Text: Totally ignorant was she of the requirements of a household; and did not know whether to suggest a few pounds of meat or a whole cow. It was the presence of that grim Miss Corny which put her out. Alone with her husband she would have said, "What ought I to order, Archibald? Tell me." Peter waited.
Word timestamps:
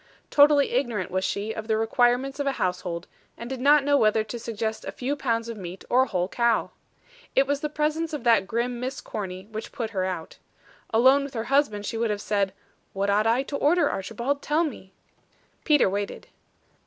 Totally 0.31 0.71
ignorant 0.71 1.11
was 1.11 1.23
she 1.23 1.53
of 1.53 1.67
the 1.67 1.77
requirements 1.77 2.39
of 2.39 2.47
a 2.47 2.53
household; 2.53 3.05
and 3.37 3.47
did 3.47 3.61
not 3.61 3.83
know 3.83 3.97
whether 3.97 4.23
to 4.23 4.39
suggest 4.39 4.83
a 4.83 4.91
few 4.91 5.15
pounds 5.15 5.47
of 5.47 5.57
meat 5.57 5.85
or 5.91 6.01
a 6.01 6.07
whole 6.07 6.27
cow. 6.27 6.71
It 7.35 7.45
was 7.45 7.59
the 7.59 7.69
presence 7.69 8.11
of 8.11 8.23
that 8.23 8.47
grim 8.47 8.79
Miss 8.79 8.99
Corny 8.99 9.47
which 9.51 9.71
put 9.71 9.91
her 9.91 10.03
out. 10.05 10.39
Alone 10.89 11.23
with 11.23 11.35
her 11.35 11.43
husband 11.53 11.85
she 11.85 11.99
would 11.99 12.09
have 12.09 12.19
said, 12.19 12.51
"What 12.93 13.11
ought 13.11 13.27
I 13.27 13.43
to 13.43 13.55
order, 13.57 13.91
Archibald? 13.91 14.41
Tell 14.41 14.63
me." 14.63 14.91
Peter 15.65 15.87
waited. 15.87 16.29